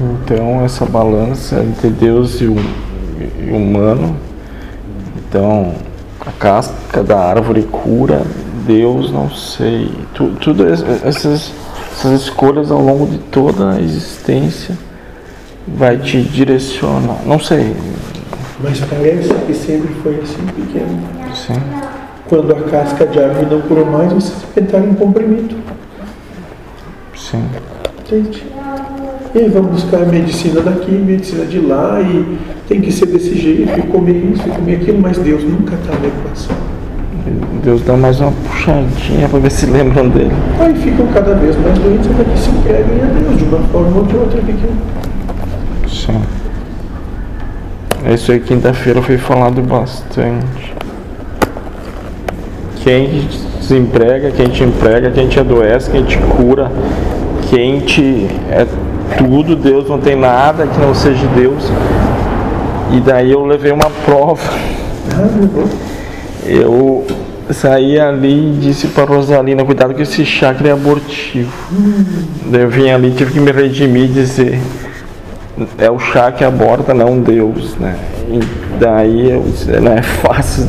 [0.00, 4.16] Então, essa balança entre Deus e o, e o humano.
[5.28, 5.74] Então,
[6.26, 8.22] a casca da árvore cura,
[8.66, 9.92] Deus, não sei.
[10.14, 11.52] Tu, tudo es- essas,
[11.92, 14.76] essas escolhas ao longo de toda a existência
[15.68, 17.18] vai te direcionar.
[17.26, 17.76] Não sei.
[18.62, 20.98] Mas parece que sempre foi assim pequeno.
[21.34, 21.60] Sim.
[22.28, 25.56] Quando a casca de árvore não curou mais, vocês inventaram um comprimido.
[27.16, 27.44] Sim.
[28.10, 28.42] Entende?
[29.32, 33.78] E aí vamos buscar medicina daqui, medicina de lá, e tem que ser desse jeito,
[33.78, 36.56] e comer isso, e comer aquilo, mas Deus nunca está na equação.
[37.62, 40.32] Deus dá mais uma puxadinha para ver se lembram dele.
[40.58, 43.98] Aí ficam cada vez mais doentes até que se entreguem a Deus, de uma forma
[43.98, 44.40] ou de outra.
[45.86, 46.20] Sim.
[48.12, 50.74] Isso aí quinta-feira foi falado bastante.
[52.82, 53.28] Quem
[53.60, 56.72] desemprega, quem te emprega, quem te adoece, quem te cura,
[57.48, 58.66] quem te é
[59.16, 61.64] tudo, Deus não tem nada que não seja Deus.
[62.92, 64.50] E daí eu levei uma prova.
[66.46, 67.06] Eu
[67.52, 71.52] saí ali e disse para Rosalina, cuidado que esse chakra é abortivo.
[72.46, 74.58] Daí eu vim ali, tive que me redimir e dizer,
[75.78, 77.94] é o chá que aborta, não Deus, né?
[78.28, 78.40] E
[78.78, 80.66] daí eu disse, não é fácil